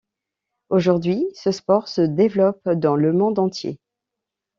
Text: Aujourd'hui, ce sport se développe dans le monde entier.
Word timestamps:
Aujourd'hui, 0.69 1.27
ce 1.35 1.51
sport 1.51 1.87
se 1.87 2.01
développe 2.01 2.67
dans 2.69 2.95
le 2.95 3.13
monde 3.13 3.37
entier. 3.37 3.79